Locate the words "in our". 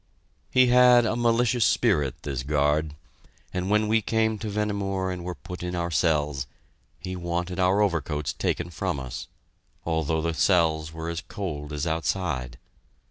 5.61-5.91